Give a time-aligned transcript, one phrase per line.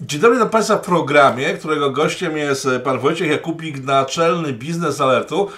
[0.00, 5.48] Dzień dobry na Państwa programie, którego gościem jest e, pan Wojciech Jakubik, naczelny biznes alertu,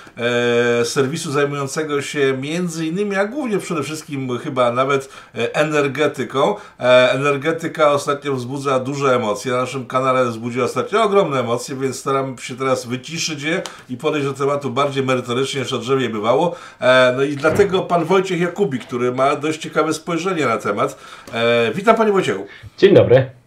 [0.80, 6.54] e, serwisu zajmującego się między innymi, a głównie przede wszystkim chyba nawet e, energetyką.
[6.80, 9.52] E, energetyka ostatnio wzbudza duże emocje.
[9.52, 14.26] Na naszym kanale wzbudzi ostatnio ogromne emocje, więc staram się teraz wyciszyć je i podejść
[14.26, 16.56] do tematu bardziej merytorycznie niż odrzewie bywało.
[16.80, 20.98] E, no i dlatego pan Wojciech Jakubik, który ma dość ciekawe spojrzenie na temat.
[21.32, 22.46] E, witam panie Wojciechu.
[22.78, 23.43] Dzień dobry.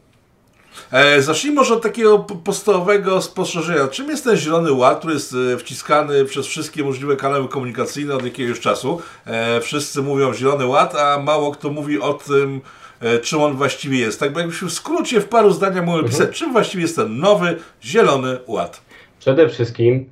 [0.91, 3.88] E, zacznijmy może od takiego podstawowego spostrzeżenia.
[3.88, 8.25] Czym jest ten Zielony Ład, który jest e, wciskany przez wszystkie możliwe kanały komunikacyjne od
[8.25, 9.02] jakiegoś czasu?
[9.26, 12.62] E, wszyscy mówią Zielony Ład, a mało kto mówi o tym,
[13.02, 14.20] e, czym on właściwie jest.
[14.20, 16.09] Tak jakbyśmy w skrócie, w paru zdaniach mogli mhm.
[16.09, 18.81] pisać, czym właściwie jest ten nowy Zielony Ład?
[19.20, 20.05] Przede wszystkim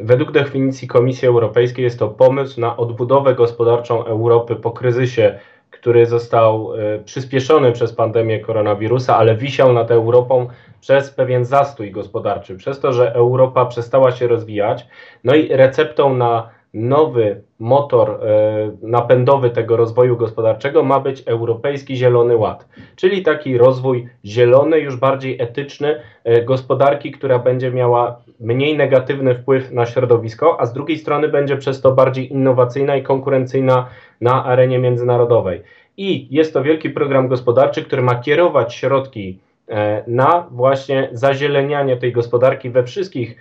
[0.00, 5.38] Według definicji Komisji Europejskiej jest to pomysł na odbudowę gospodarczą Europy po kryzysie
[5.74, 10.46] który został e, przyspieszony przez pandemię koronawirusa, ale wisiał nad Europą
[10.80, 14.86] przez pewien zastój gospodarczy, przez to, że Europa przestała się rozwijać.
[15.24, 22.36] No i receptą na nowy motor e, napędowy tego rozwoju gospodarczego ma być Europejski Zielony
[22.36, 29.34] Ład, czyli taki rozwój zielony, już bardziej etyczny e, gospodarki, która będzie miała mniej negatywny
[29.34, 33.86] wpływ na środowisko, a z drugiej strony będzie przez to bardziej innowacyjna i konkurencyjna
[34.20, 35.62] na arenie międzynarodowej.
[35.96, 39.38] I jest to wielki program gospodarczy, który ma kierować środki
[39.68, 43.36] e, na właśnie zazielenianie tej gospodarki we wszystkich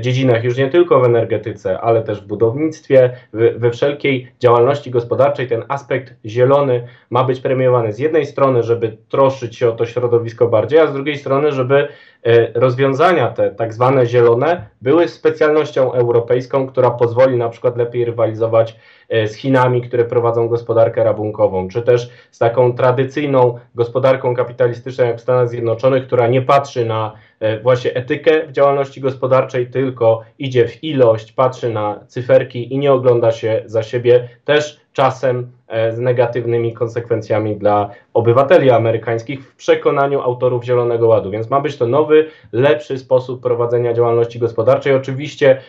[0.00, 5.48] dziedzinach, już nie tylko w energetyce, ale też w budownictwie, we wszelkiej działalności gospodarczej.
[5.48, 10.48] Ten aspekt zielony ma być premiowany z jednej strony, żeby troszczyć się o to środowisko
[10.48, 11.88] bardziej, a z drugiej strony, żeby
[12.22, 18.76] e, rozwiązania te tak zwane zielone były specjalnością europejską, która pozwoli na przykład lepiej rywalizować
[19.08, 25.16] E, z Chinami, które prowadzą gospodarkę rabunkową, czy też z taką tradycyjną gospodarką kapitalistyczną jak
[25.18, 27.18] w Stanach Zjednoczonych, która nie patrzy na e,
[27.62, 33.32] właśnie etykę w działalności gospodarczej, tylko idzie w ilość, patrzy na cyferki i nie ogląda
[33.32, 40.64] się za siebie, też czasem e, z negatywnymi konsekwencjami dla obywateli amerykańskich w przekonaniu autorów
[40.64, 41.30] Zielonego Ładu.
[41.30, 44.94] Więc ma być to nowy, lepszy sposób prowadzenia działalności gospodarczej.
[44.94, 45.60] Oczywiście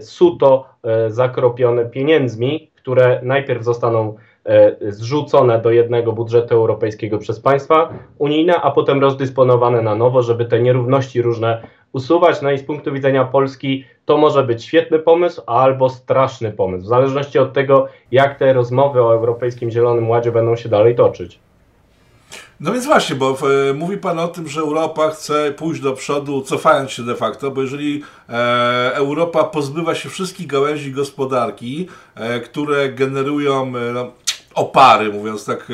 [0.00, 0.66] suto
[1.08, 4.33] zakropione pieniędzmi, które najpierw zostaną e,
[4.88, 7.88] zrzucone do jednego budżetu europejskiego przez państwa
[8.18, 11.62] unijne, a potem rozdysponowane na nowo, żeby te nierówności różne
[11.92, 12.42] usuwać.
[12.42, 16.88] No i z punktu widzenia Polski to może być świetny pomysł albo straszny pomysł, w
[16.88, 21.38] zależności od tego, jak te rozmowy o Europejskim Zielonym Ładzie będą się dalej toczyć.
[22.60, 23.36] No więc właśnie, bo
[23.70, 27.50] e, mówi Pan o tym, że Europa chce pójść do przodu, cofając się de facto,
[27.50, 34.12] bo jeżeli e, Europa pozbywa się wszystkich gałęzi gospodarki, e, które generują e, no,
[34.54, 35.68] opary, mówiąc tak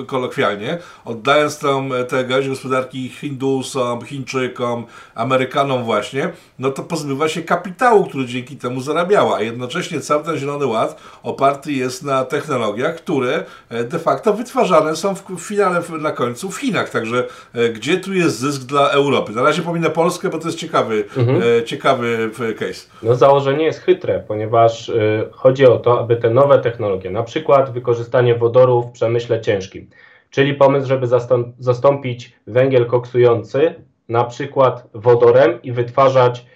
[0.00, 7.28] e, kolokwialnie, oddając tam e, te gałęzie gospodarki Hindusom, Chińczykom, Amerykanom właśnie, no to pozbywa
[7.28, 12.24] się kapitału, który dzięki temu zarabiała, a jednocześnie cały ten Zielony Ład oparty jest na
[12.24, 17.26] technologiach, które e, de facto wytwarzane są w, finale na końcu w Chinach, także
[17.74, 19.32] gdzie tu jest zysk dla Europy?
[19.32, 21.66] Na razie pominę Polskę, bo to jest ciekawy, mhm.
[21.66, 22.86] ciekawy case.
[23.02, 24.92] No założenie jest chytre, ponieważ
[25.32, 29.90] chodzi o to, aby te nowe technologie, na przykład wykorzystać wykorzystanie wodoru w przemyśle ciężkim.
[30.30, 31.06] Czyli pomysł, żeby
[31.58, 33.74] zastąpić węgiel koksujący
[34.08, 36.46] na przykład wodorem i wytwarzać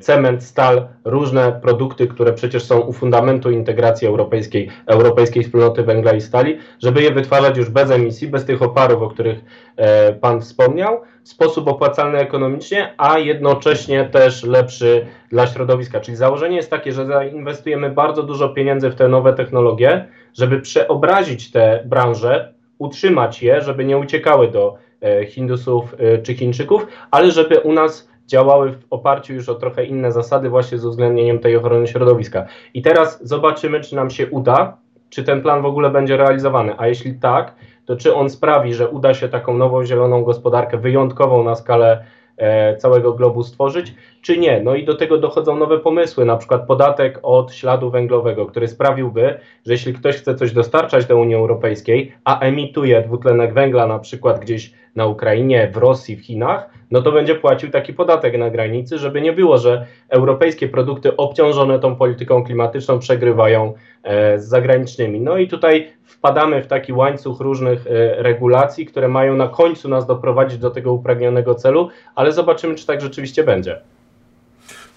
[0.00, 6.20] cement, stal, różne produkty, które przecież są u fundamentu integracji europejskiej, europejskiej wspólnoty węgla i
[6.20, 9.38] stali, żeby je wytwarzać już bez emisji, bez tych oparów, o których
[9.76, 16.00] e, Pan wspomniał, w sposób opłacalny ekonomicznie, a jednocześnie też lepszy dla środowiska.
[16.00, 21.50] Czyli założenie jest takie, że zainwestujemy bardzo dużo pieniędzy w te nowe technologie, żeby przeobrazić
[21.50, 27.60] te branże, utrzymać je, żeby nie uciekały do e, Hindusów e, czy Chińczyków, ale żeby
[27.60, 31.86] u nas działały w oparciu już o trochę inne zasady, właśnie z uwzględnieniem tej ochrony
[31.86, 32.46] środowiska.
[32.74, 34.76] I teraz zobaczymy, czy nam się uda,
[35.10, 36.74] czy ten plan w ogóle będzie realizowany.
[36.78, 37.54] A jeśli tak,
[37.86, 42.04] to czy on sprawi, że uda się taką nową zieloną gospodarkę wyjątkową na skalę
[42.36, 44.60] E, całego globu stworzyć, czy nie.
[44.60, 49.38] No i do tego dochodzą nowe pomysły, na przykład podatek od śladu węglowego, który sprawiłby,
[49.66, 54.40] że jeśli ktoś chce coś dostarczać do Unii Europejskiej, a emituje dwutlenek węgla na przykład
[54.40, 58.98] gdzieś na Ukrainie, w Rosji, w Chinach, no to będzie płacił taki podatek na granicy,
[58.98, 65.20] żeby nie było, że europejskie produkty obciążone tą polityką klimatyczną przegrywają e, z zagranicznymi.
[65.20, 70.06] No i tutaj wpadamy w taki łańcuch różnych e, regulacji, które mają na końcu nas
[70.06, 73.80] doprowadzić do tego upragnionego celu, ale zobaczymy, czy tak rzeczywiście będzie.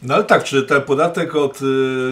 [0.03, 1.65] No ale tak, czy ten podatek od y,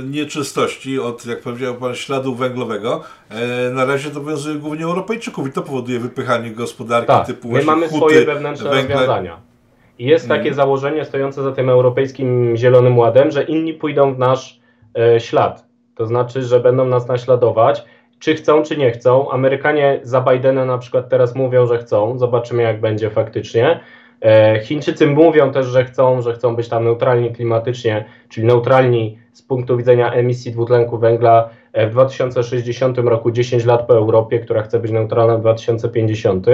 [0.03, 5.51] nieczystości, od jak powiedział pan śladu węglowego, e, na razie to obowiązuje głównie Europejczyków i
[5.51, 8.95] to powoduje wypychanie gospodarki tak, typu my mamy huty, swoje wewnętrzne węgle.
[8.95, 9.54] rozwiązania.
[9.99, 10.53] I jest takie mm.
[10.53, 14.59] założenie stojące za tym Europejskim Zielonym Ładem, że inni pójdą w nasz
[14.97, 15.65] e, ślad.
[15.95, 17.85] To znaczy, że będą nas naśladować,
[18.19, 19.31] czy chcą, czy nie chcą.
[19.31, 22.17] Amerykanie za Bidena na przykład teraz mówią, że chcą.
[22.17, 23.79] Zobaczymy, jak będzie faktycznie.
[24.21, 29.41] E, Chińczycy mówią też, że chcą, że chcą być tam neutralni klimatycznie, czyli neutralni z
[29.41, 34.79] punktu widzenia emisji dwutlenku węgla e, w 2060 roku, 10 lat po Europie, która chce
[34.79, 36.47] być neutralna w 2050,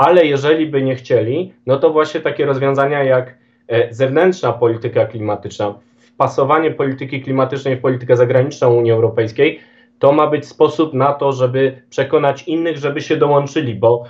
[0.00, 3.34] ale jeżeli by nie chcieli, no to właśnie takie rozwiązania jak
[3.68, 9.60] e, zewnętrzna polityka klimatyczna, wpasowanie polityki klimatycznej w politykę zagraniczną Unii Europejskiej,
[9.98, 14.04] to ma być sposób na to, żeby przekonać innych, żeby się dołączyli, bo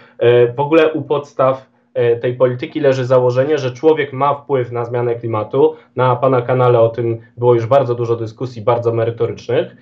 [0.57, 5.15] w ogóle u podstaw E, tej polityki leży założenie, że człowiek ma wpływ na zmianę
[5.15, 5.77] klimatu.
[5.97, 9.77] Na Pana kanale o tym było już bardzo dużo dyskusji, bardzo merytorycznych.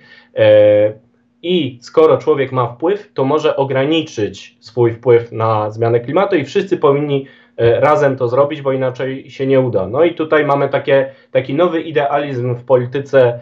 [1.43, 6.45] E, I skoro człowiek ma wpływ, to może ograniczyć swój wpływ na zmianę klimatu i
[6.45, 7.25] wszyscy powinni
[7.57, 9.87] e, razem to zrobić, bo inaczej się nie uda.
[9.87, 13.39] No i tutaj mamy takie, taki nowy idealizm w polityce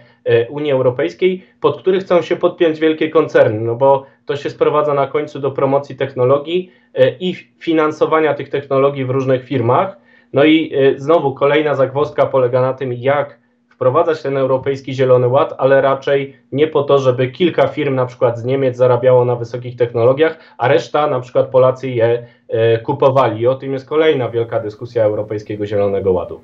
[0.50, 5.08] Unii Europejskiej, pod który chcą się podpiąć wielkie koncerny, no bo to się sprowadza na
[5.08, 9.98] końcu do promocji technologii e, i finansowania tych technologii w różnych firmach.
[10.34, 13.40] No i e, znowu kolejna zagwozdka polega na tym, jak
[13.78, 18.40] wprowadzać ten europejski zielony ład, ale raczej nie po to, żeby kilka firm na przykład
[18.40, 23.42] z Niemiec zarabiało na wysokich technologiach, a reszta na przykład Polacy je e, kupowali.
[23.42, 26.42] I o tym jest kolejna wielka dyskusja Europejskiego Zielonego Ładu.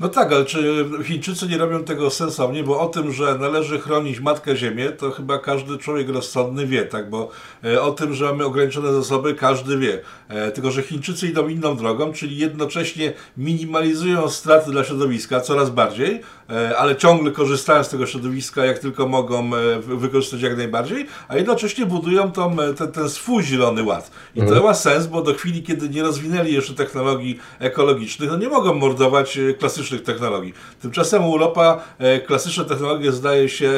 [0.00, 4.20] No tak, ale czy Chińczycy nie robią tego sensownie, bo o tym, że należy chronić
[4.20, 7.30] Matkę Ziemię, to chyba każdy człowiek rozsądny wie, tak, bo
[7.64, 10.00] e, o tym, że mamy ograniczone zasoby, każdy wie.
[10.28, 16.20] E, tylko, że Chińczycy idą inną drogą, czyli jednocześnie minimalizują straty dla środowiska coraz bardziej,
[16.50, 19.50] e, ale ciągle korzystają z tego środowiska, jak tylko mogą
[19.80, 24.10] wykorzystać jak najbardziej, a jednocześnie budują tą, ten, ten swój zielony ład.
[24.34, 24.58] I mhm.
[24.58, 28.74] to ma sens, bo do chwili, kiedy nie rozwinęli jeszcze technologii ekologicznych, no nie mogą
[28.74, 30.54] mordować klasycznych klasycznych technologii.
[30.82, 33.70] Tymczasem Europa e, klasyczne technologie zdaje się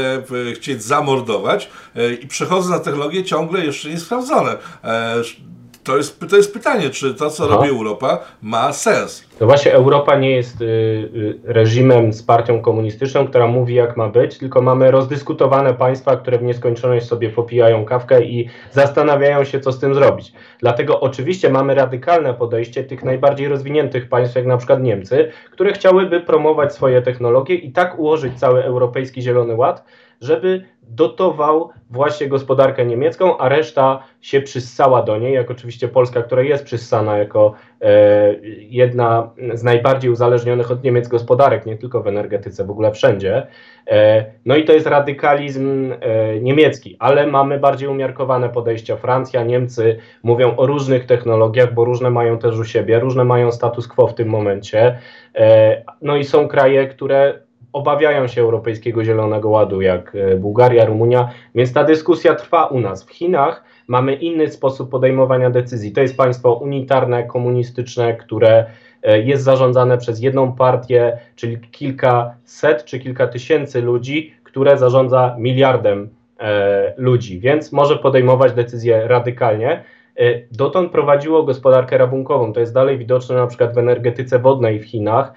[0.50, 4.56] e, chcieć zamordować e, i przechodząc na technologie ciągle jeszcze nie sprawdzone.
[5.84, 7.54] To jest, to jest pytanie, czy to, co Aha.
[7.54, 9.24] robi Europa, ma sens.
[9.42, 14.08] No właśnie, Europa nie jest y, y, reżimem z partią komunistyczną, która mówi, jak ma
[14.08, 19.72] być, tylko mamy rozdyskutowane państwa, które w nieskończoność sobie popijają kawkę i zastanawiają się, co
[19.72, 20.32] z tym zrobić.
[20.58, 26.20] Dlatego oczywiście mamy radykalne podejście tych najbardziej rozwiniętych państw, jak na przykład Niemcy, które chciałyby
[26.20, 29.84] promować swoje technologie i tak ułożyć cały europejski Zielony Ład,
[30.20, 36.42] żeby dotował właśnie gospodarkę niemiecką, a reszta się przyssała do niej, jak oczywiście Polska, która
[36.42, 37.54] jest przyssana jako
[38.58, 43.46] jedna z najbardziej uzależnionych od Niemiec gospodarek, nie tylko w energetyce, w ogóle wszędzie.
[43.90, 48.96] E, no i to jest radykalizm e, niemiecki, ale mamy bardziej umiarkowane podejścia.
[48.96, 53.88] Francja, Niemcy mówią o różnych technologiach, bo różne mają też u siebie, różne mają status
[53.88, 54.98] quo w tym momencie.
[55.34, 57.38] E, no i są kraje, które
[57.72, 63.04] obawiają się Europejskiego Zielonego Ładu, jak e, Bułgaria, Rumunia, więc ta dyskusja trwa u nas.
[63.04, 65.92] W Chinach mamy inny sposób podejmowania decyzji.
[65.92, 68.66] To jest państwo unitarne, komunistyczne, które
[69.02, 76.08] e, jest zarządzane przez jedną partię, czyli kilkaset czy kilka tysięcy ludzi, które zarządza miliardem
[76.40, 79.84] e, ludzi, więc może podejmować decyzje radykalnie.
[80.50, 82.52] Dotąd prowadziło gospodarkę rabunkową.
[82.52, 85.32] To jest dalej widoczne na przykład w energetyce wodnej w Chinach.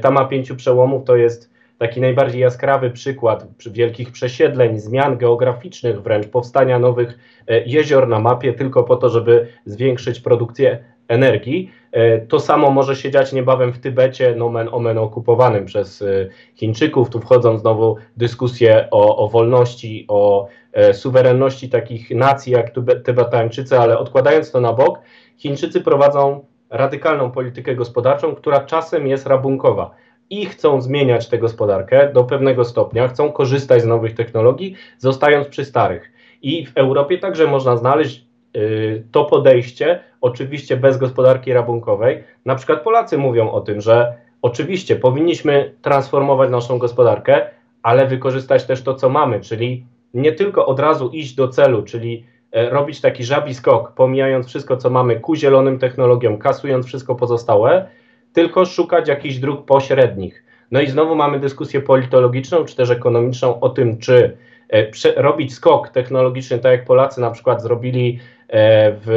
[0.00, 6.26] Ta ma pięciu przełomów, to jest taki najbardziej jaskrawy przykład wielkich przesiedleń, zmian geograficznych wręcz,
[6.26, 7.18] powstania nowych
[7.48, 11.70] e, jezior na mapie tylko po to, żeby zwiększyć produkcję energii.
[11.92, 16.06] E, to samo może się dziać niebawem w Tybecie, nomen omen okupowanym przez e,
[16.54, 17.10] Chińczyków.
[17.10, 20.48] Tu wchodzą znowu dyskusje o, o wolności, o
[20.92, 22.70] suwerenności takich nacji jak
[23.04, 24.98] Tybetańczycy, ale odkładając to na bok,
[25.36, 29.94] Chińczycy prowadzą radykalną politykę gospodarczą, która czasem jest rabunkowa
[30.30, 35.64] i chcą zmieniać tę gospodarkę do pewnego stopnia, chcą korzystać z nowych technologii, zostając przy
[35.64, 36.12] starych.
[36.42, 38.24] I w Europie także można znaleźć
[38.56, 42.24] y, to podejście, oczywiście bez gospodarki rabunkowej.
[42.44, 47.50] Na przykład Polacy mówią o tym, że oczywiście powinniśmy transformować naszą gospodarkę,
[47.82, 52.24] ale wykorzystać też to, co mamy, czyli nie tylko od razu iść do celu, czyli
[52.52, 57.86] e, robić taki żabi skok, pomijając wszystko, co mamy ku zielonym technologiom, kasując wszystko pozostałe,
[58.32, 60.44] tylko szukać jakichś dróg pośrednich.
[60.70, 64.36] No i znowu mamy dyskusję politologiczną czy też ekonomiczną o tym, czy
[64.72, 68.18] e, robić skok technologiczny, tak jak Polacy na przykład zrobili
[68.48, 69.10] e, w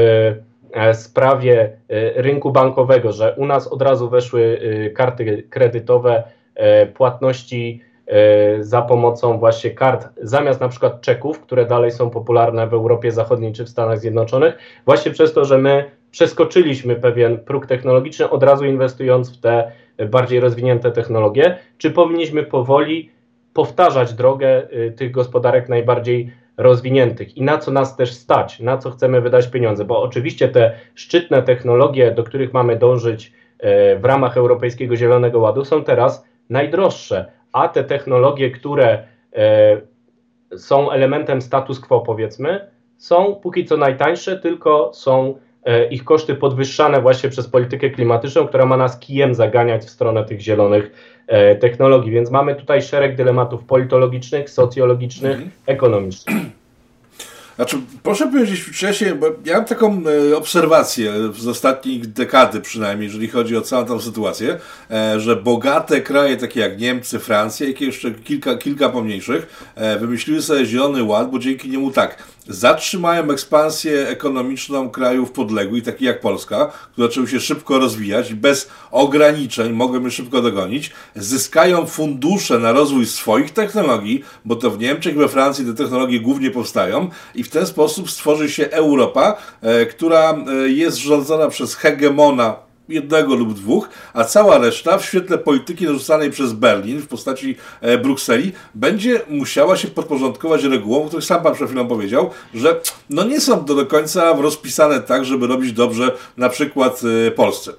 [0.74, 1.78] e, sprawie
[2.16, 4.60] rynku bankowego, że u nas od razu weszły
[4.96, 6.24] karty kredytowe
[6.94, 7.82] płatności
[8.60, 13.54] za pomocą właśnie kart, zamiast na przykład czeków, które dalej są popularne w Europie Zachodniej
[13.54, 18.66] czy w Stanach Zjednoczonych, właśnie przez to, że my przeskoczyliśmy pewien próg technologiczny, od razu
[18.66, 19.72] inwestując w te
[20.10, 23.10] bardziej rozwinięte technologie, czy powinniśmy powoli
[23.54, 27.38] powtarzać drogę tych gospodarek najbardziej rozwiniętych?
[27.38, 31.44] I na co nas też stać, na co chcemy wydać pieniądze, bo oczywiście te szczytne
[31.44, 37.68] technologie, do których mamy dążyć e, w ramach Europejskiego Zielonego Ładu, są teraz najdroższe, a
[37.68, 39.04] te technologie, które
[39.36, 39.82] e,
[40.58, 42.68] są elementem status quo, powiedzmy,
[42.98, 45.36] są póki co najtańsze, tylko są
[45.90, 50.42] ich koszty podwyższane właśnie przez politykę klimatyczną, która ma nas kijem zaganiać w stronę tych
[50.42, 52.12] zielonych E, technologii.
[52.12, 55.52] Więc mamy tutaj szereg dylematów politologicznych, socjologicznych, mhm.
[55.66, 56.36] ekonomicznych.
[57.56, 63.28] Znaczy, proszę powiedzieć wcześniej, bo ja mam taką e, obserwację z ostatnich dekady przynajmniej, jeżeli
[63.28, 64.60] chodzi o całą tą sytuację,
[64.92, 70.42] e, że bogate kraje takie jak Niemcy, Francja, jak jeszcze kilka, kilka pomniejszych, e, wymyśliły
[70.42, 76.72] sobie zielony ład, bo dzięki niemu tak, zatrzymają ekspansję ekonomiczną krajów podległych, takich jak Polska,
[76.92, 82.72] które zaczęły się szybko rozwijać i bez ograniczeń mogą je szybko dogonić, zyskają fundusze na
[82.72, 87.50] rozwój swoich technologii, bo to w Niemczech, we Francji te technologie głównie powstają i w
[87.50, 92.56] ten sposób stworzy się Europa, e, która e, jest rządzona przez hegemona
[92.90, 97.98] jednego lub dwóch, a cała reszta w świetle polityki narzucanej przez Berlin w postaci e,
[97.98, 103.24] Brukseli będzie musiała się podporządkować regułom, o których sam pan przed chwilą powiedział, że no
[103.24, 107.02] nie są do końca rozpisane tak, żeby robić dobrze na przykład
[107.36, 107.72] Polsce.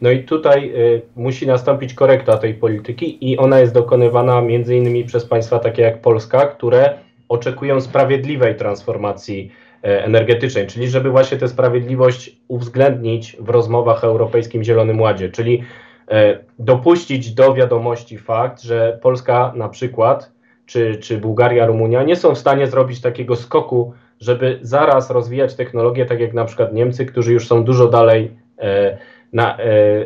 [0.00, 5.04] No i tutaj y, musi nastąpić korekta tej polityki i ona jest dokonywana między innymi
[5.04, 6.98] przez państwa takie jak Polska, które
[7.30, 9.50] oczekują sprawiedliwej transformacji
[9.84, 15.64] E, energetycznej, czyli żeby właśnie tę sprawiedliwość uwzględnić w rozmowach o Europejskim Zielonym Ładzie, czyli
[16.10, 20.32] e, dopuścić do wiadomości fakt, że Polska na przykład,
[20.66, 26.06] czy, czy Bułgaria, Rumunia nie są w stanie zrobić takiego skoku, żeby zaraz rozwijać technologię,
[26.06, 28.98] tak jak na przykład Niemcy, którzy już są dużo dalej e,
[29.32, 29.56] na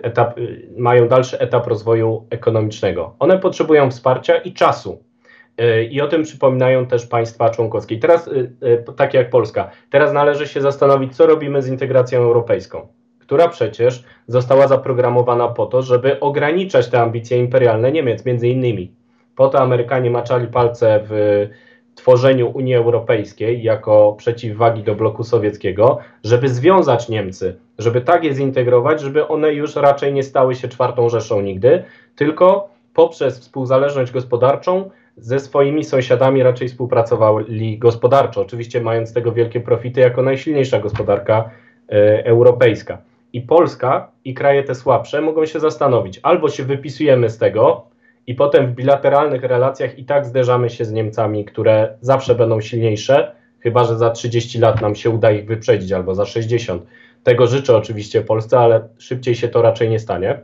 [0.03, 0.35] etap,
[0.77, 3.15] mają dalszy etap rozwoju ekonomicznego.
[3.19, 4.99] One potrzebują wsparcia i czasu.
[5.59, 7.99] E, I o tym przypominają też państwa członkowskie.
[7.99, 8.31] teraz, e,
[8.69, 14.05] e, tak jak Polska, teraz należy się zastanowić, co robimy z integracją europejską, która przecież
[14.27, 18.93] została zaprogramowana po to, żeby ograniczać te ambicje imperialne Niemiec, między innymi.
[19.37, 21.49] Po to Amerykanie maczali palce w
[21.95, 29.01] tworzeniu Unii Europejskiej jako przeciwwagi do bloku sowieckiego, żeby związać Niemcy, żeby tak je zintegrować,
[29.01, 31.83] żeby one już raczej nie stały się czwartą Rzeszą nigdy,
[32.17, 39.61] tylko poprzez współzależność gospodarczą ze swoimi sąsiadami raczej współpracowali gospodarczo, oczywiście mając z tego wielkie
[39.61, 41.51] profity jako najsilniejsza gospodarka
[41.89, 42.99] e, europejska.
[43.33, 47.87] I Polska i kraje te słabsze mogą się zastanowić, albo się wypisujemy z tego
[48.27, 53.33] i potem w bilateralnych relacjach i tak zderzamy się z Niemcami, które zawsze będą silniejsze,
[53.61, 56.83] chyba że za 30 lat nam się uda ich wyprzedzić, albo za 60.
[57.23, 60.41] Tego życzę oczywiście Polsce, ale szybciej się to raczej nie stanie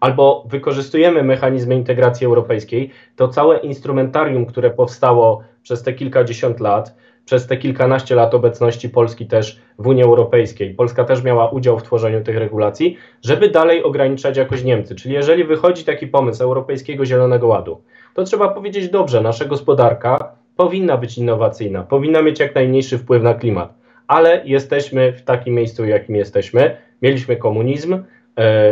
[0.00, 7.46] albo wykorzystujemy mechanizmy integracji europejskiej, to całe instrumentarium, które powstało przez te kilkadziesiąt lat, przez
[7.46, 12.24] te kilkanaście lat obecności Polski też w Unii Europejskiej, Polska też miała udział w tworzeniu
[12.24, 14.94] tych regulacji, żeby dalej ograniczać jakoś Niemcy.
[14.94, 17.80] Czyli jeżeli wychodzi taki pomysł Europejskiego Zielonego Ładu,
[18.14, 23.34] to trzeba powiedzieć dobrze, nasza gospodarka powinna być innowacyjna, powinna mieć jak najmniejszy wpływ na
[23.34, 23.74] klimat,
[24.06, 26.76] ale jesteśmy w takim miejscu, jakim jesteśmy.
[27.02, 28.02] Mieliśmy komunizm,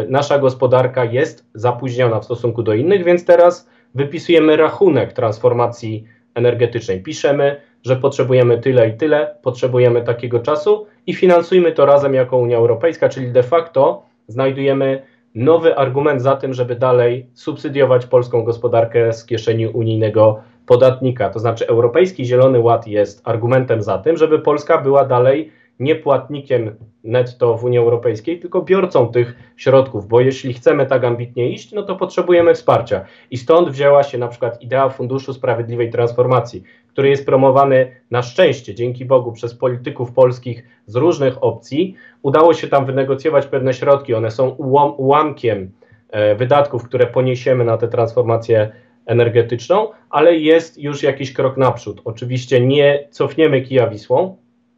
[0.09, 6.05] nasza gospodarka jest zapóźniona w stosunku do innych, więc teraz wypisujemy rachunek transformacji
[6.35, 7.03] energetycznej.
[7.03, 12.57] Piszemy, że potrzebujemy tyle i tyle, potrzebujemy takiego czasu i finansujmy to razem jako Unia
[12.57, 15.03] Europejska, czyli de facto znajdujemy
[15.35, 21.31] nowy argument za tym, żeby dalej subsydiować polską gospodarkę z kieszeni unijnego podatnika.
[21.31, 26.77] To znaczy, Europejski Zielony Ład jest argumentem za tym, żeby Polska była dalej nie płatnikiem
[27.05, 31.83] netto w Unii Europejskiej, tylko biorcą tych środków, bo jeśli chcemy tak ambitnie iść, no
[31.83, 33.05] to potrzebujemy wsparcia.
[33.31, 38.75] I stąd wzięła się na przykład idea Funduszu Sprawiedliwej Transformacji, który jest promowany na szczęście,
[38.75, 41.95] dzięki Bogu, przez polityków polskich z różnych opcji.
[42.23, 45.71] Udało się tam wynegocjować pewne środki, one są ułam, ułamkiem
[46.11, 48.73] e, wydatków, które poniesiemy na tę transformację
[49.07, 52.01] energetyczną, ale jest już jakiś krok naprzód.
[52.05, 54.37] Oczywiście nie cofniemy kija Wisłą,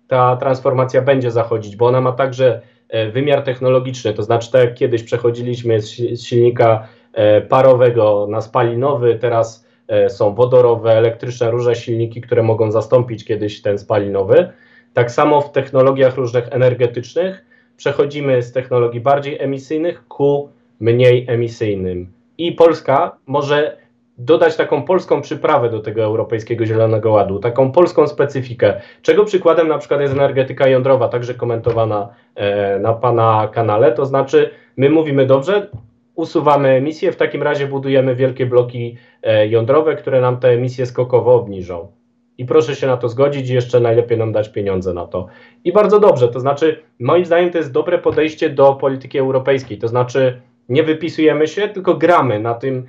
[0.09, 4.75] ta transformacja będzie zachodzić, bo ona ma także e, wymiar technologiczny, to znaczy tak jak
[4.75, 12.21] kiedyś przechodziliśmy z silnika e, parowego na spalinowy, teraz e, są wodorowe, elektryczne, różne silniki,
[12.21, 14.49] które mogą zastąpić kiedyś ten spalinowy.
[14.95, 17.45] Tak samo w technologiach różnych energetycznych
[17.77, 20.49] przechodzimy z technologii bardziej emisyjnych ku
[20.81, 23.77] mniej emisyjnym i Polska może
[24.19, 29.79] dodać taką polską przyprawę do tego Europejskiego Zielonego Ładu, taką polską specyfikę, czego przykładem na
[29.79, 35.71] przykład jest energetyka jądrowa, także komentowana e, na Pana kanale, to znaczy my mówimy dobrze,
[36.15, 41.35] usuwamy emisje, w takim razie budujemy wielkie bloki e, jądrowe, które nam te emisje skokowo
[41.35, 41.93] obniżą.
[42.39, 45.27] I proszę się na to zgodzić, i jeszcze najlepiej nam dać pieniądze na to.
[45.65, 49.79] I bardzo dobrze, to znaczy, moim zdaniem, to jest dobre podejście do polityki europejskiej.
[49.79, 52.87] To znaczy, nie wypisujemy się, tylko gramy na tym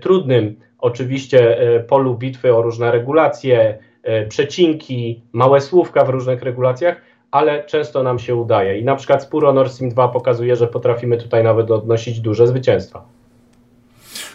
[0.00, 7.00] trudnym, oczywiście, e, polu bitwy o różne regulacje, e, przecinki, małe słówka w różnych regulacjach,
[7.30, 8.78] ale często nam się udaje.
[8.78, 12.46] I na przykład spór o Nord Stream 2 pokazuje, że potrafimy tutaj nawet odnosić duże
[12.46, 13.17] zwycięstwa.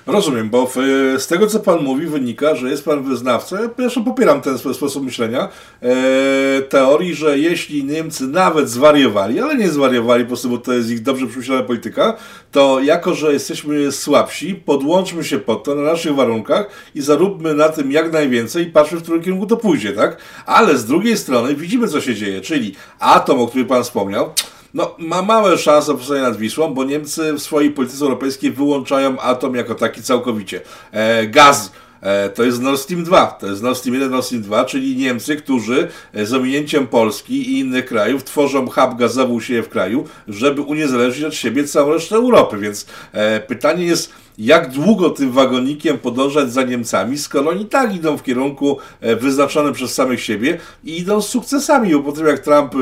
[0.08, 0.78] Rozumiem, bo w,
[1.18, 5.06] z tego, co Pan mówi, wynika, że jest Pan wyznawcą, ja pierwszy popieram ten sposób
[5.06, 5.50] myślenia,
[5.82, 10.90] e, teorii, że jeśli Niemcy nawet zwariowali, ale nie zwariowali po prostu, bo to jest
[10.90, 12.18] ich dobrze przemyślana polityka,
[12.52, 17.70] to jako, że jesteśmy słabsi, podłączmy się pod to na naszych warunkach i zaróbmy na
[17.70, 20.18] tym jak najwięcej i patrzmy, w którym kierunku to pójdzie, tak?
[20.46, 24.34] Ale z drugiej strony widzimy, co się dzieje, czyli atom, o którym Pan wspomniał,
[24.74, 29.56] no, ma małe szanse powstania nad Wisłą, bo Niemcy w swojej polityce europejskiej wyłączają atom
[29.56, 30.62] jako taki całkowicie.
[30.92, 34.44] E, gaz e, to jest Nord Stream 2, to jest Nord Stream 1, Nord Stream
[34.44, 39.42] 2, czyli Niemcy, którzy e, z ominięciem Polski i innych krajów tworzą hub gazowy u
[39.42, 42.58] siebie w kraju, żeby uniezależnić od siebie całą resztę Europy.
[42.58, 48.18] Więc e, pytanie jest, jak długo tym wagonikiem podążać za Niemcami, skoro oni tak idą
[48.18, 52.40] w kierunku e, wyznaczonym przez samych siebie i idą z sukcesami, bo po tym jak
[52.40, 52.78] Trump e,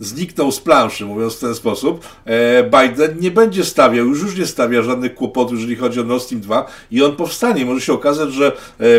[0.00, 4.46] zniknął z planszy, mówiąc w ten sposób, e, Biden nie będzie stawiał, już już nie
[4.46, 7.64] stawia żadnych kłopotów, jeżeli chodzi o Nord Stream 2 i on powstanie.
[7.64, 8.52] Może się okazać, że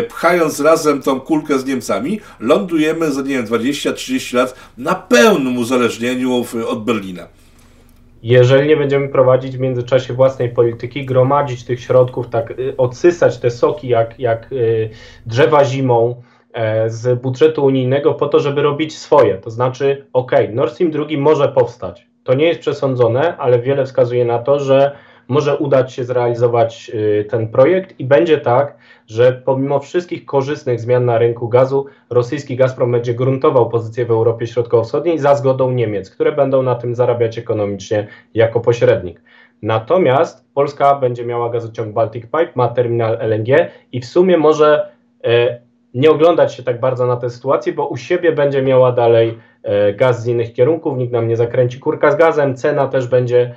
[0.08, 6.44] pchając razem tą kulkę z Niemcami, lądujemy za, nie wiem, 20-30 lat na pełnym uzależnieniu
[6.68, 7.41] od Berlina
[8.22, 13.50] jeżeli nie będziemy prowadzić w międzyczasie własnej polityki, gromadzić tych środków, tak y, odsysać te
[13.50, 14.90] soki jak, jak y,
[15.26, 19.38] drzewa zimą e, z budżetu unijnego po to, żeby robić swoje.
[19.38, 22.06] To znaczy, ok, Nord Stream 2 może powstać.
[22.24, 24.96] To nie jest przesądzone, ale wiele wskazuje na to, że
[25.28, 31.04] może udać się zrealizować y, ten projekt i będzie tak, że pomimo wszystkich korzystnych zmian
[31.04, 36.32] na rynku gazu, rosyjski Gazprom będzie gruntował pozycję w Europie Środkowo-Wschodniej za zgodą Niemiec, które
[36.32, 39.22] będą na tym zarabiać ekonomicznie jako pośrednik.
[39.62, 44.92] Natomiast Polska będzie miała gazociąg Baltic Pipe, ma terminal LNG i w sumie może
[45.24, 45.60] e,
[45.94, 49.92] nie oglądać się tak bardzo na tę sytuację, bo u siebie będzie miała dalej e,
[49.92, 53.54] gaz z innych kierunków, nikt nam nie zakręci kurka z gazem, cena też będzie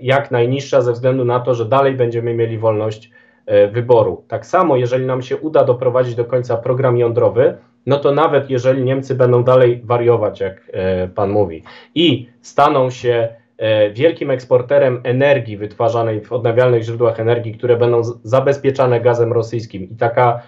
[0.00, 3.10] jak najniższa ze względu na to, że dalej będziemy mieli wolność
[3.48, 4.24] E, wyboru.
[4.28, 7.56] Tak samo, jeżeli nam się uda doprowadzić do końca program jądrowy,
[7.86, 11.62] no to nawet jeżeli Niemcy będą dalej wariować, jak e, pan mówi,
[11.94, 19.00] i staną się e, wielkim eksporterem energii wytwarzanej w odnawialnych źródłach energii, które będą zabezpieczane
[19.00, 20.42] gazem rosyjskim i taka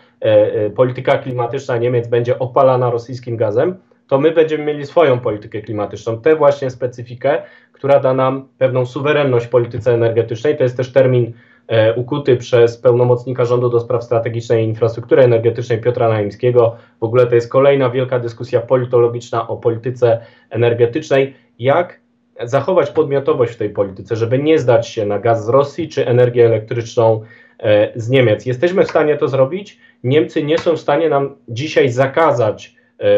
[0.77, 3.77] polityka klimatyczna Niemiec będzie opalana rosyjskim gazem,
[4.11, 7.43] to my będziemy mieli swoją politykę klimatyczną, tę właśnie specyfikę,
[7.73, 10.57] która da nam pewną suwerenność w polityce energetycznej.
[10.57, 11.33] To jest też termin
[11.71, 16.77] E, ukuty przez pełnomocnika rządu do spraw strategicznej infrastruktury energetycznej Piotra Naimskiego.
[17.01, 20.21] W ogóle to jest kolejna wielka dyskusja politologiczna o polityce
[20.51, 21.35] energetycznej.
[21.59, 22.01] Jak
[22.45, 26.47] zachować podmiotowość w tej polityce, żeby nie zdać się na gaz z Rosji czy energię
[26.47, 27.23] elektryczną
[27.59, 28.47] e, z Niemiec.
[28.47, 29.79] Jesteśmy w stanie to zrobić.
[30.05, 32.77] Niemcy nie są w stanie nam dzisiaj zakazać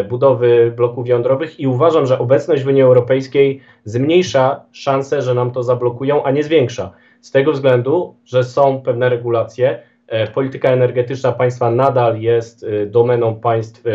[0.09, 5.63] budowy bloków jądrowych i uważam, że obecność w Unii Europejskiej zmniejsza szanse, że nam to
[5.63, 6.93] zablokują, a nie zwiększa
[7.23, 9.79] z tego względu, że są pewne regulacje.
[10.07, 13.91] E, polityka energetyczna państwa nadal jest e, domeną państw e,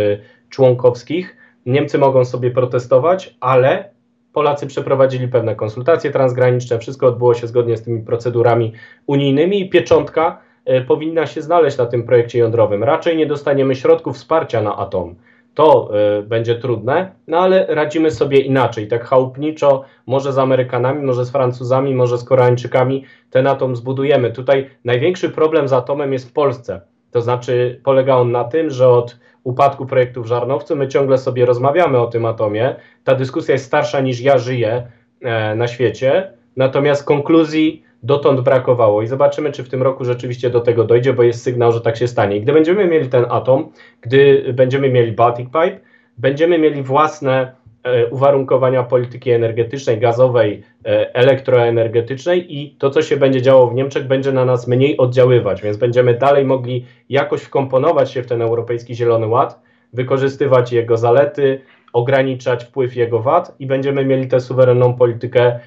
[0.49, 1.37] członkowskich.
[1.65, 3.89] Niemcy mogą sobie protestować, ale
[4.33, 8.73] Polacy przeprowadzili pewne konsultacje transgraniczne, wszystko odbyło się zgodnie z tymi procedurami
[9.07, 10.41] unijnymi i pieczątka
[10.87, 12.83] powinna się znaleźć na tym projekcie jądrowym.
[12.83, 15.15] Raczej nie dostaniemy środków wsparcia na atom
[15.57, 15.89] to
[16.19, 21.31] y, będzie trudne, no ale radzimy sobie inaczej, tak chałupniczo, może z Amerykanami, może z
[21.31, 24.31] Francuzami, może z Koreańczykami ten atom zbudujemy.
[24.31, 26.81] Tutaj największy problem z atomem jest w Polsce.
[27.11, 31.45] To znaczy polega on na tym, że od upadku projektu w Żarnowcu my ciągle sobie
[31.45, 32.75] rozmawiamy o tym atomie.
[33.03, 34.87] Ta dyskusja jest starsza niż ja żyję
[35.21, 40.59] e, na świecie, natomiast konkluzji dotąd brakowało i zobaczymy, czy w tym roku rzeczywiście do
[40.59, 42.37] tego dojdzie, bo jest sygnał, że tak się stanie.
[42.37, 43.69] I gdy będziemy mieli ten atom,
[44.01, 45.79] gdy będziemy mieli Baltic Pipe,
[46.17, 47.51] będziemy mieli własne
[47.83, 54.07] e, uwarunkowania polityki energetycznej, gazowej, e, elektroenergetycznej i to, co się będzie działo w Niemczech,
[54.07, 58.95] będzie na nas mniej oddziaływać, więc będziemy dalej mogli jakoś wkomponować się w ten Europejski
[58.95, 59.61] Zielony Ład,
[59.93, 61.61] wykorzystywać jego zalety,
[61.93, 65.59] ograniczać wpływ jego wad i będziemy mieli tę suwerenną politykę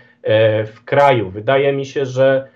[0.66, 1.30] w kraju.
[1.30, 2.48] Wydaje mi się, że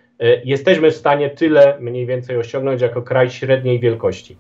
[0.44, 4.37] jesteśmy w stanie tyle mniej więcej osiągnąć jako kraj średniej wielkości.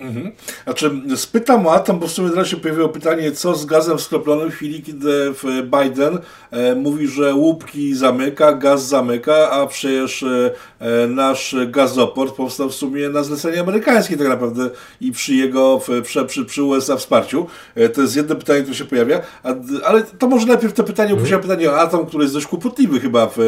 [0.00, 0.32] Mhm.
[0.64, 4.50] Znaczy, spytam o atom, bo w sumie teraz się pojawiło pytanie, co z gazem skroplonym
[4.50, 6.18] w chwili, kiedy Biden
[6.50, 12.74] e, mówi, że łupki zamyka, gaz zamyka, a przecież e, e, nasz gazoport powstał w
[12.74, 17.46] sumie na zlecenie amerykańskie tak naprawdę i przy jego, przy, przy, przy USA wsparciu.
[17.74, 21.12] E, to jest jedno pytanie, które się pojawia, a, ale to może najpierw to pytanie,
[21.12, 21.40] mhm.
[21.40, 23.38] pytanie o atom, który jest dość kłopotliwy chyba, w,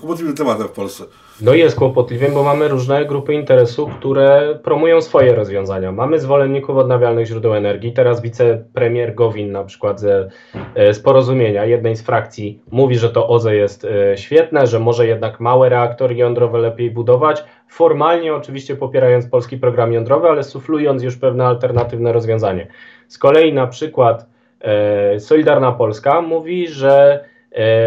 [0.00, 1.04] kłopotliwym tematem w Polsce.
[1.40, 5.89] No jest kłopotliwym, bo mamy różne grupy interesów, które promują swoje rozwiązania.
[5.92, 7.92] Mamy zwolenników odnawialnych źródeł energii.
[7.92, 10.28] Teraz wicepremier Gowin na przykład ze
[10.74, 15.06] e, z porozumienia jednej z frakcji mówi, że to OZE jest e, świetne, że może
[15.06, 17.44] jednak małe reaktory jądrowe lepiej budować.
[17.68, 22.66] Formalnie oczywiście popierając polski program jądrowy, ale suflując już pewne alternatywne rozwiązanie.
[23.08, 24.26] Z kolei na przykład
[24.60, 27.24] e, Solidarna Polska mówi, że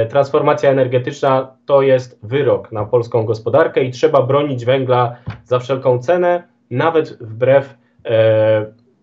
[0.10, 6.44] transformacja energetyczna to jest wyrok na polską gospodarkę i trzeba bronić węgla za wszelką cenę,
[6.72, 7.76] nawet wbrew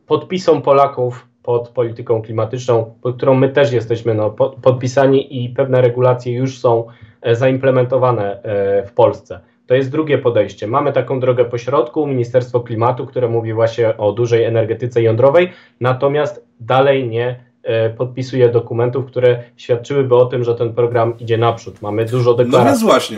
[0.06, 4.30] podpisom Polaków pod polityką klimatyczną, pod którą my też jesteśmy no,
[4.62, 6.86] podpisani i pewne regulacje już są
[7.22, 8.40] e, zaimplementowane
[8.86, 9.40] w Polsce.
[9.66, 10.66] To jest drugie podejście.
[10.66, 17.08] Mamy taką drogę pośrodku, Ministerstwo Klimatu, które mówi właśnie o dużej energetyce jądrowej, natomiast dalej
[17.08, 21.82] nie E, podpisuje dokumentów, które świadczyłyby o tym, że ten program idzie naprzód.
[21.82, 22.64] Mamy dużo deklaracji.
[22.64, 23.16] No więc właśnie.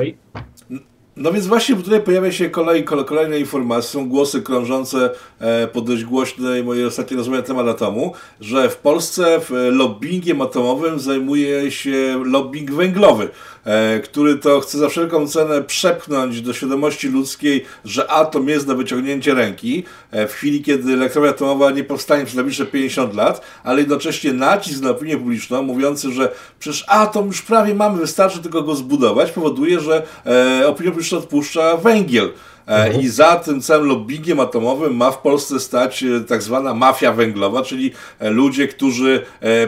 [1.17, 6.05] No więc właśnie tutaj pojawia się kolej, kolejne informacje, są głosy krążące e, po dość
[6.05, 12.23] głośnej mojej ostatniej rozmowie na temat atomu, że w Polsce w lobbyingiem atomowym zajmuje się
[12.25, 13.29] lobbying węglowy.
[13.65, 18.75] E, który to chce za wszelką cenę przepchnąć do świadomości ludzkiej, że atom jest na
[18.75, 23.81] wyciągnięcie ręki, e, w chwili, kiedy elektrownia atomowa nie powstanie przez najbliższe 50 lat, ale
[23.81, 28.75] jednocześnie nacisk na opinię publiczną, mówiący, że przecież atom już prawie mamy, wystarczy tylko go
[28.75, 32.31] zbudować, powoduje, że e, opinia publiczna odpuszcza węgiel.
[32.67, 33.01] E, mhm.
[33.01, 37.63] I za tym całym lobbyingiem atomowym ma w Polsce stać e, tak zwana mafia węglowa,
[37.63, 39.23] czyli e, ludzie, którzy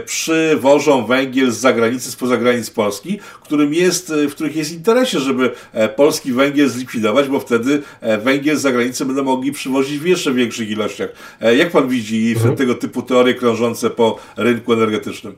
[0.04, 5.50] przywożą węgiel z zagranicy, spoza granic Polski, którym jest, w których jest interesie, żeby
[5.96, 7.82] polski węgiel zlikwidować, bo wtedy
[8.18, 11.08] węgiel z zagranicy będą mogli przywozić w jeszcze większych ilościach.
[11.40, 12.56] Jak pan widzi mhm.
[12.56, 15.34] tego typu teorie krążące po rynku energetycznym?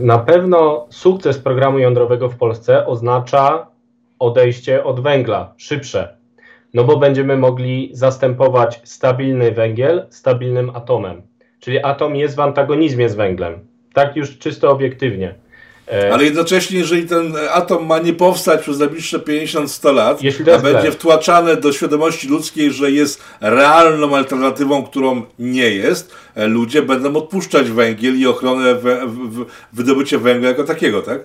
[0.00, 3.66] Na pewno sukces programu jądrowego w Polsce oznacza
[4.18, 6.17] odejście od węgla, szybsze,
[6.74, 11.22] no bo będziemy mogli zastępować stabilny węgiel stabilnym atomem.
[11.60, 13.58] Czyli atom jest w antagonizmie z węglem.
[13.92, 15.34] Tak już czysto obiektywnie.
[15.92, 20.20] E, Ale jednocześnie, jeżeli ten atom ma nie powstać przez najbliższe 50-100 lat,
[20.54, 26.82] a będzie wtłaczane do świadomości ludzkiej, że jest realną alternatywą, którą nie jest, e, ludzie
[26.82, 28.76] będą odpuszczać węgiel i ochronę
[29.72, 31.20] wydobycia węgla jako takiego, tak?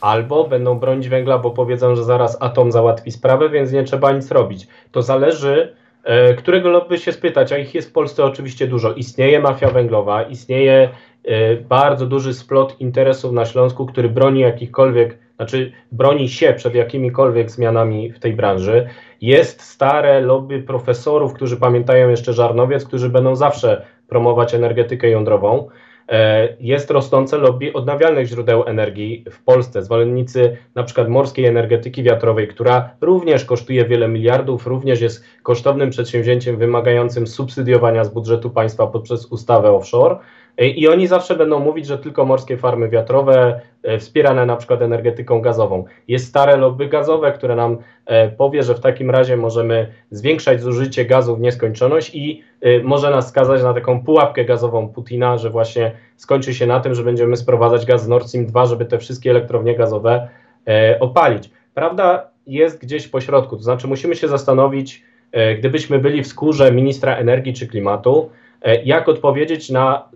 [0.00, 4.30] Albo będą bronić węgla, bo powiedzą, że zaraz atom załatwi sprawę, więc nie trzeba nic
[4.30, 4.66] robić.
[4.92, 8.92] To zależy, e, którego lobby się spytać, a ich jest w Polsce oczywiście dużo.
[8.92, 10.88] Istnieje mafia węglowa, istnieje
[11.24, 17.50] e, bardzo duży splot interesów na Śląsku, który broni jakichkolwiek, znaczy broni się przed jakimikolwiek
[17.50, 18.88] zmianami w tej branży.
[19.20, 25.68] Jest stare lobby profesorów, którzy pamiętają jeszcze Żarnowiec, którzy będą zawsze promować energetykę jądrową.
[26.10, 29.82] E, jest rosnące lobby odnawialnych źródeł energii w Polsce.
[29.82, 36.56] Zwolennicy na przykład morskiej energetyki wiatrowej, która również kosztuje wiele miliardów, również jest kosztownym przedsięwzięciem
[36.56, 40.16] wymagającym subsydiowania z budżetu państwa poprzez ustawę offshore.
[40.58, 44.82] E, I oni zawsze będą mówić, że tylko morskie farmy wiatrowe, e, wspierane na przykład
[44.82, 45.84] energetyką gazową.
[46.08, 47.78] Jest stare lobby gazowe, które nam
[48.36, 52.42] powie, że w takim razie możemy zwiększać zużycie gazu w nieskończoność i
[52.82, 57.02] może nas skazać na taką pułapkę gazową Putina, że właśnie skończy się na tym, że
[57.02, 60.28] będziemy sprowadzać gaz z Nord Stream 2, żeby te wszystkie elektrownie gazowe
[61.00, 61.50] opalić.
[61.74, 65.04] Prawda jest gdzieś po środku, to znaczy musimy się zastanowić,
[65.58, 68.30] gdybyśmy byli w skórze ministra energii czy klimatu,
[68.84, 70.08] jak odpowiedzieć na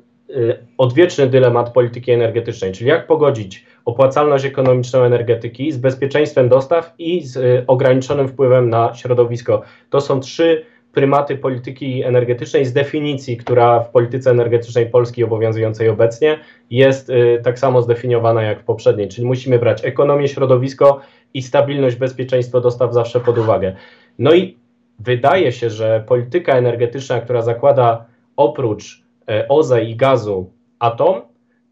[0.79, 7.37] odwieczny dylemat polityki energetycznej, czyli jak pogodzić opłacalność ekonomiczną energetyki z bezpieczeństwem dostaw i z
[7.37, 9.63] y, ograniczonym wpływem na środowisko.
[9.91, 16.39] To są trzy prymaty polityki energetycznej z definicji, która w polityce energetycznej Polski obowiązującej obecnie
[16.71, 21.01] jest y, tak samo zdefiniowana jak w poprzedniej, czyli musimy brać ekonomię, środowisko
[21.35, 23.77] i stabilność, bezpieczeństwo dostaw zawsze pod uwagę.
[24.19, 24.59] No i
[24.99, 28.05] wydaje się, że polityka energetyczna, która zakłada
[28.37, 29.04] oprócz
[29.49, 31.23] OZE i gazu atom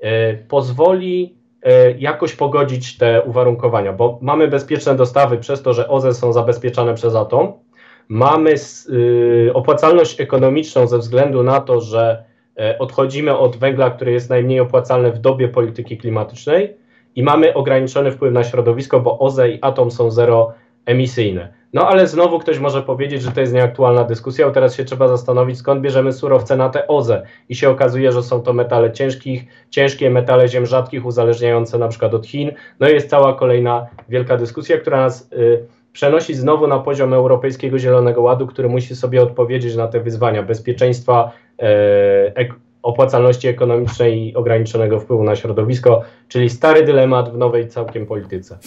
[0.01, 6.15] e, pozwoli e, jakoś pogodzić te uwarunkowania, bo mamy bezpieczne dostawy przez to, że OZE
[6.15, 7.53] są zabezpieczane przez atom,
[8.09, 8.55] mamy
[9.55, 12.25] opłacalność ekonomiczną ze względu na to, że
[12.79, 16.77] odchodzimy od węgla, który jest najmniej opłacalny w dobie polityki klimatycznej
[17.17, 20.53] i mamy ograniczony wpływ na środowisko, bo OZE i atom są zero
[20.87, 21.62] emisyjne.
[21.73, 25.09] No ale znowu ktoś może powiedzieć, że to jest nieaktualna dyskusja, bo teraz się trzeba
[25.09, 27.23] zastanowić, skąd bierzemy surowce na te OZE.
[27.49, 32.15] I się okazuje, że są to metale ciężkich, ciężkie metale ziem rzadkich, uzależniające na przykład
[32.15, 32.53] od Chin.
[32.81, 37.79] No i jest cała kolejna wielka dyskusja, która nas y, przenosi znowu na poziom Europejskiego
[37.79, 41.33] Zielonego Ładu, który musi sobie odpowiedzieć na te wyzwania bezpieczeństwa,
[41.63, 48.59] y, opłacalności ekonomicznej i ograniczonego wpływu na środowisko, czyli stary dylemat w nowej całkiem polityce.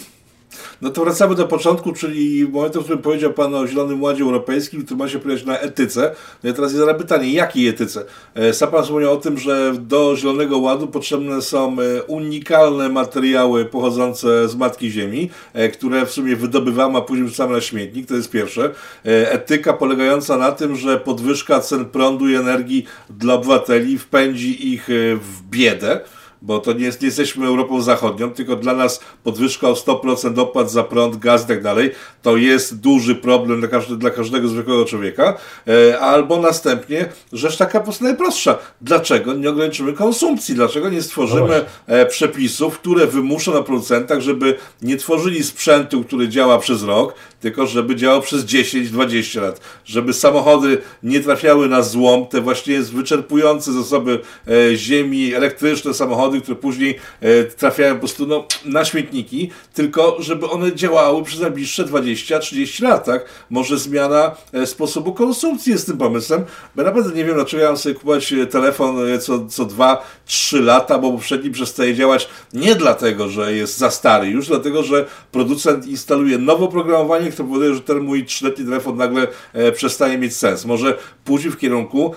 [0.82, 4.84] No to wracamy do początku, czyli momentu, w którym powiedział Pan o Zielonym Ładzie Europejskim,
[4.84, 6.14] który ma się pojawić na etyce.
[6.44, 8.04] No i teraz jest pytanie, jakiej etyce?
[8.34, 13.64] E, sam Pan wspomniał o tym, że do Zielonego Ładu potrzebne są e, unikalne materiały
[13.64, 18.14] pochodzące z Matki Ziemi, e, które w sumie wydobywamy, a później wrzucamy na śmietnik, to
[18.14, 18.70] jest pierwsze.
[19.04, 24.88] Etyka polegająca na tym, że podwyżka cen prądu i energii dla obywateli wpędzi ich
[25.20, 26.00] w biedę
[26.46, 30.70] bo to nie, jest, nie jesteśmy Europą Zachodnią, tylko dla nas podwyżka o 100% opłat
[30.70, 31.90] za prąd, gaz i tak dalej,
[32.22, 35.38] to jest duży problem dla, każdy, dla każdego zwykłego człowieka.
[35.68, 38.58] E, albo następnie rzecz taka po prostu najprostsza.
[38.80, 40.54] Dlaczego nie ograniczymy konsumpcji?
[40.54, 46.28] Dlaczego nie stworzymy no e, przepisów, które wymuszą na producentach, żeby nie tworzyli sprzętu, który
[46.28, 49.60] działa przez rok, tylko żeby działał przez 10-20 lat.
[49.84, 56.56] Żeby samochody nie trafiały na złom, te właśnie wyczerpujące zasoby e, ziemi, elektryczne samochody, które
[56.56, 62.82] później e, trafiają po prostu no, na śmietniki, tylko żeby one działały przez najbliższe 20-30
[62.82, 63.24] lat, tak?
[63.50, 66.44] Może zmiana e, sposobu konsumpcji jest tym pomysłem,
[66.76, 70.98] bo naprawdę nie wiem, dlaczego ja mam sobie kupować e, telefon co, co 2-3 lata,
[70.98, 76.38] bo poprzedni przestaje działać nie dlatego, że jest za stary, już dlatego, że producent instaluje
[76.38, 79.26] nowe oprogramowanie, które powoduje, że ten mój 3-letni telefon nagle
[79.74, 80.64] przestaje mieć sens.
[80.64, 82.14] Może pójdzie w kierunku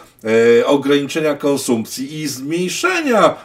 [0.65, 3.36] ograniczenia konsumpcji i zmniejszenia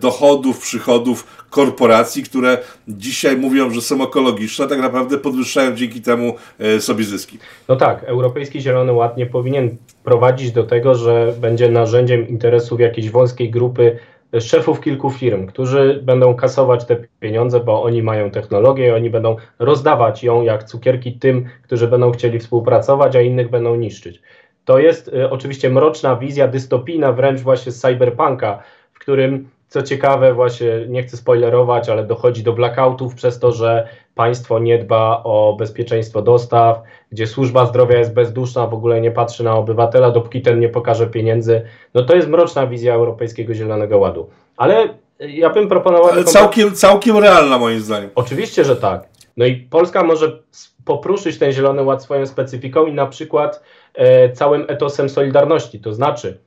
[0.00, 6.80] dochodów, przychodów korporacji, które dzisiaj mówią, że są ekologiczne, tak naprawdę podwyższają dzięki temu e,
[6.80, 7.38] sobie zyski.
[7.68, 13.10] No tak, Europejski Zielony Ład nie powinien prowadzić do tego, że będzie narzędziem interesów jakiejś
[13.10, 13.98] wąskiej grupy
[14.40, 20.24] szefów kilku firm, którzy będą kasować te pieniądze, bo oni mają technologię, oni będą rozdawać
[20.24, 24.22] ją jak cukierki tym, którzy będą chcieli współpracować, a innych będą niszczyć.
[24.64, 30.34] To jest y, oczywiście mroczna wizja, dystopijna wręcz właśnie z cyberpunka, w którym co ciekawe,
[30.34, 35.56] właśnie nie chcę spoilerować, ale dochodzi do blackoutów przez to, że państwo nie dba o
[35.58, 36.82] bezpieczeństwo dostaw,
[37.12, 41.06] gdzie służba zdrowia jest bezduszna, w ogóle nie patrzy na obywatela, dopóki ten nie pokaże
[41.06, 41.62] pieniędzy.
[41.94, 44.30] No to jest mroczna wizja Europejskiego Zielonego Ładu.
[44.56, 44.88] Ale
[45.20, 46.10] ja bym proponował.
[46.10, 48.10] Ale całkiem, całkiem realna moim zdaniem.
[48.14, 49.08] Oczywiście, że tak.
[49.36, 50.42] No i Polska może
[50.84, 53.62] popruszyć ten Zielony Ład swoją specyfiką i na przykład
[53.94, 55.80] e, całym etosem Solidarności.
[55.80, 56.38] To znaczy,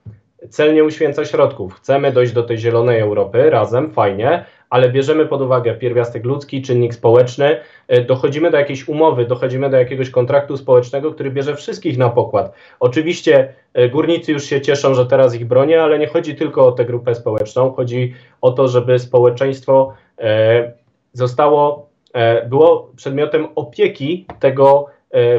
[0.50, 1.74] cel nie uświęca środków.
[1.74, 6.94] Chcemy dojść do tej zielonej Europy razem, fajnie, ale bierzemy pod uwagę pierwiastek ludzki, czynnik
[6.94, 12.10] społeczny, e, dochodzimy do jakiejś umowy, dochodzimy do jakiegoś kontraktu społecznego, który bierze wszystkich na
[12.10, 12.54] pokład.
[12.80, 16.72] Oczywiście e, górnicy już się cieszą, że teraz ich bronię, ale nie chodzi tylko o
[16.72, 20.72] tę grupę społeczną, chodzi o to, żeby społeczeństwo e,
[21.14, 21.88] zostało,
[22.50, 24.88] było przedmiotem opieki tego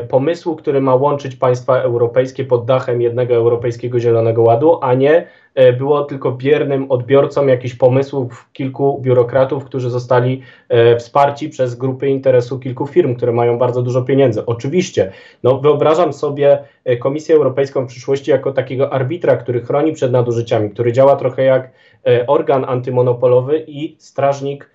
[0.09, 5.73] pomysłu, który ma łączyć państwa europejskie pod dachem jednego Europejskiego Zielonego Ładu, a nie e,
[5.73, 12.59] było tylko biernym odbiorcą jakichś pomysłów kilku biurokratów, którzy zostali e, wsparci przez grupy interesu
[12.59, 14.47] kilku firm, które mają bardzo dużo pieniędzy.
[14.47, 16.59] Oczywiście, no wyobrażam sobie
[16.99, 21.71] Komisję Europejską w przyszłości jako takiego arbitra, który chroni przed nadużyciami, który działa trochę jak
[22.27, 24.71] organ antymonopolowy i strażnik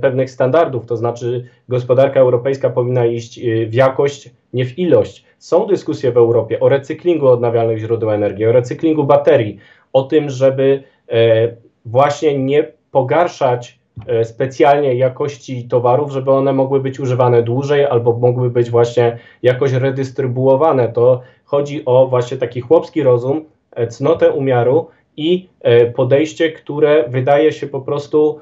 [0.00, 5.24] pewnych standardów, to znaczy gospodarka europejska powinna iść w jakość, nie w ilość.
[5.38, 9.58] Są dyskusje w Europie o recyklingu odnawialnych źródeł energii, o recyklingu baterii,
[9.92, 11.48] o tym, żeby e,
[11.84, 18.50] właśnie nie pogarszać e, specjalnie jakości towarów, żeby one mogły być używane dłużej albo mogły
[18.50, 20.88] być właśnie jakoś redystrybuowane.
[20.88, 24.86] To chodzi o właśnie taki chłopski rozum, e, cnotę umiaru
[25.18, 25.48] i
[25.96, 28.40] podejście, które wydaje się po prostu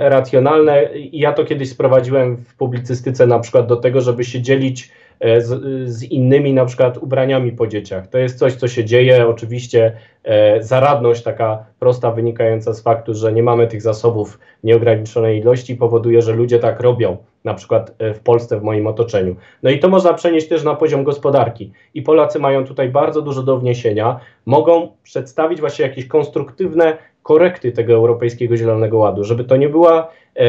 [0.00, 0.88] racjonalne.
[1.12, 5.90] Ja to kiedyś sprowadziłem w publicystyce na przykład do tego, żeby się dzielić E, z,
[5.90, 8.06] z, innymi na przykład ubraniami po dzieciach.
[8.06, 9.26] To jest coś, co się dzieje.
[9.28, 9.92] Oczywiście
[10.24, 16.22] e, zaradność taka prosta, wynikająca z faktu, że nie mamy tych zasobów nieograniczonej ilości, powoduje,
[16.22, 19.36] że ludzie tak robią, na przykład e, w Polsce, w moim otoczeniu.
[19.62, 21.72] No i to można przenieść też na poziom gospodarki.
[21.94, 24.20] I Polacy mają tutaj bardzo dużo do wniesienia.
[24.46, 30.44] Mogą przedstawić właśnie jakieś konstruktywne korekty tego Europejskiego Zielonego Ładu, żeby to nie była e,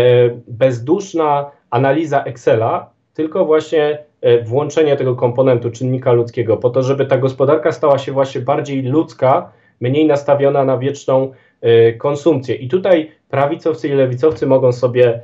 [0.48, 7.18] bezduszna analiza Excela, tylko właśnie E, włączenie tego komponentu czynnika ludzkiego, po to, żeby ta
[7.18, 12.56] gospodarka stała się właśnie bardziej ludzka, mniej nastawiona na wieczną e, konsumpcję.
[12.56, 15.22] I tutaj prawicowcy i lewicowcy mogą sobie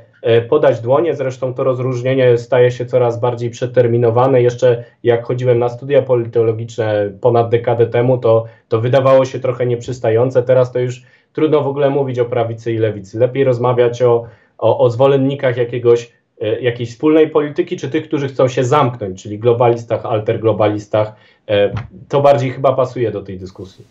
[0.48, 1.14] podać dłonie.
[1.14, 4.42] Zresztą to rozróżnienie staje się coraz bardziej przeterminowane.
[4.42, 10.42] Jeszcze jak chodziłem na studia politologiczne ponad dekadę temu, to, to wydawało się trochę nieprzystające.
[10.42, 13.18] Teraz to już trudno w ogóle mówić o prawicy i lewicy.
[13.18, 14.26] Lepiej rozmawiać o,
[14.58, 16.21] o, o zwolennikach jakiegoś E,
[16.60, 21.12] jakiejś wspólnej polityki, czy tych, którzy chcą się zamknąć, czyli globalistach, alterglobalistach.
[21.48, 21.72] E,
[22.08, 23.84] to bardziej chyba pasuje do tej dyskusji.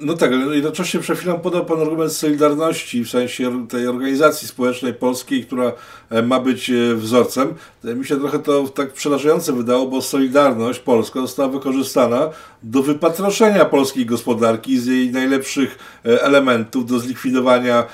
[0.00, 4.94] No tak, ale jednocześnie przed chwilą podał Pan argument Solidarności, w sensie tej organizacji społecznej
[4.94, 5.72] polskiej, która
[6.10, 7.54] e, ma być e, wzorcem.
[7.84, 12.30] E, mi się trochę to tak przerażające wydało, bo Solidarność Polska została wykorzystana
[12.62, 17.84] do wypatroszenia polskiej gospodarki z jej najlepszych elementów, do zlikwidowania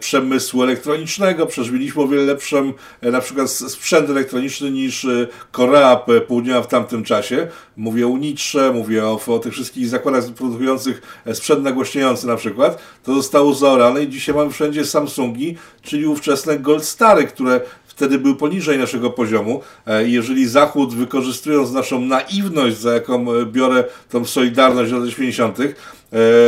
[0.00, 1.46] przemysłu elektronicznego.
[1.46, 5.06] Przecież mieliśmy o wiele lepszą na przykład sprzęt elektroniczny niż
[5.52, 7.48] Korea Południowa w tamtym czasie.
[7.76, 13.14] Mówię o Unitrze, mówię o, o tych wszystkich zakładach produkujących sprzęt przednagłośniający na przykład, to
[13.14, 18.78] zostało zaorane i dzisiaj mamy wszędzie Samsungi, czyli ówczesne Gold Stary, które wtedy były poniżej
[18.78, 19.60] naszego poziomu.
[19.86, 25.66] E, jeżeli Zachód, wykorzystując naszą naiwność, za jaką e, biorę tą solidarność lat 80., e,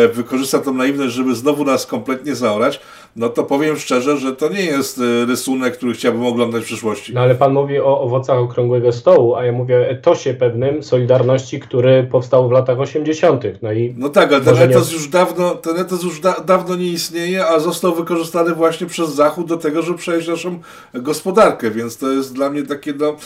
[0.09, 2.81] wykorzysta tą naiwność, żeby znowu nas kompletnie zaorać,
[3.17, 7.15] no to powiem szczerze, że to nie jest y, rysunek, który chciałbym oglądać w przyszłości.
[7.15, 11.61] No ale pan mówi o owocach okrągłego stołu, a ja mówię o etosie pewnym Solidarności,
[11.61, 13.45] który powstał w latach 80.
[13.63, 14.95] No, i no tak, ale ten etos, nie...
[14.95, 19.47] już dawno, ten etos już da, dawno nie istnieje, a został wykorzystany właśnie przez Zachód
[19.47, 20.59] do tego, żeby przejść naszą
[20.95, 23.17] gospodarkę, więc to jest dla mnie takie no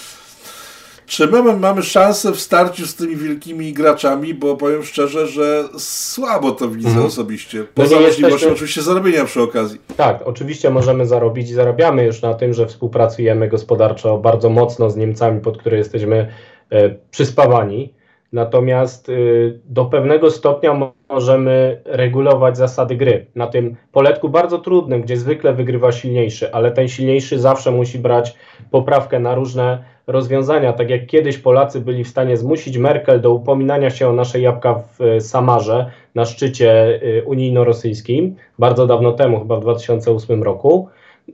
[1.06, 6.52] czy my mamy szansę w starciu z tymi wielkimi graczami, bo powiem szczerze, że słabo
[6.52, 7.06] to widzę mhm.
[7.06, 7.64] osobiście.
[7.74, 9.80] Poza możliwością oczywiście zarobienia przy okazji.
[9.96, 14.96] Tak, oczywiście możemy zarobić i zarabiamy już na tym, że współpracujemy gospodarczo bardzo mocno z
[14.96, 16.28] Niemcami, pod które jesteśmy
[16.70, 17.94] e, przyspawani.
[18.32, 23.26] Natomiast y, do pewnego stopnia możemy regulować zasady gry.
[23.34, 28.34] Na tym poletku bardzo trudnym, gdzie zwykle wygrywa silniejszy, ale ten silniejszy zawsze musi brać
[28.70, 30.72] poprawkę na różne rozwiązania.
[30.72, 34.74] Tak jak kiedyś Polacy byli w stanie zmusić Merkel do upominania się o nasze jabłka
[34.74, 40.88] w y, Samarze na szczycie y, unijno-rosyjskim, bardzo dawno temu, chyba w 2008 roku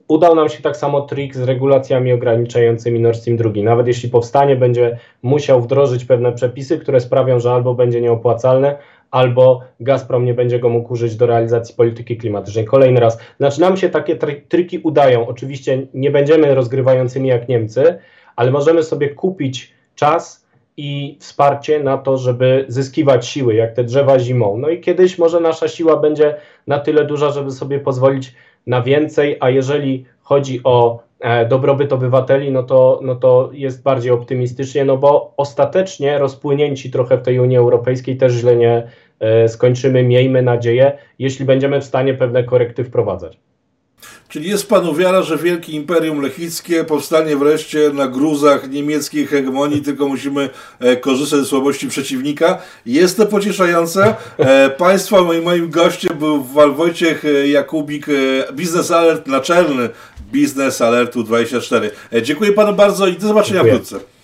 [0.09, 3.51] Udał nam się tak samo trik z regulacjami ograniczającymi Nord Stream 2.
[3.63, 8.77] Nawet jeśli powstanie, będzie musiał wdrożyć pewne przepisy, które sprawią, że albo będzie nieopłacalne,
[9.11, 12.65] albo Gazprom nie będzie go mógł użyć do realizacji polityki klimatycznej.
[12.65, 13.19] Kolejny raz.
[13.37, 14.17] Znaczy nam się takie
[14.49, 15.27] triki udają.
[15.27, 17.99] Oczywiście nie będziemy rozgrywającymi jak Niemcy,
[18.41, 24.19] ale możemy sobie kupić czas i wsparcie na to, żeby zyskiwać siły, jak te drzewa
[24.19, 24.59] zimą.
[24.59, 26.35] No i kiedyś może nasza siła będzie
[26.67, 28.35] na tyle duża, żeby sobie pozwolić
[28.67, 34.13] na więcej, a jeżeli chodzi o e, dobrobyt obywateli, no to, no to jest bardziej
[34.13, 38.89] optymistycznie, no bo ostatecznie rozpłynięci trochę w tej Unii Europejskiej też źle nie
[39.21, 43.50] e, skończymy, miejmy nadzieję, jeśli będziemy w stanie pewne korekty wprowadzać.
[44.29, 50.09] Czyli jest panu wiara, że wielkie imperium lechickie powstanie wreszcie na gruzach niemieckiej hegemonii, tylko
[50.09, 52.59] musimy e, korzystać ze słabości przeciwnika.
[52.87, 54.15] Jest to pocieszające.
[54.39, 58.07] E, państwa, moim, moim gościem był Wojciech e, Jakubik,
[58.53, 59.89] Biznes Alert naczelny
[60.33, 61.91] Biznes Alertu 24.
[62.23, 63.85] Dziękuję panu bardzo i do zobaczenia Dziękuję.
[63.85, 64.20] wkrótce.